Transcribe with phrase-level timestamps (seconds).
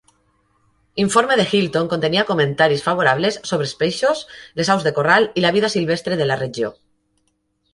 [1.05, 4.25] Informe de Hilton contenia comentaris favorables sobre els peixos,
[4.61, 6.73] les aus de corral i la vida silvestre de la regió.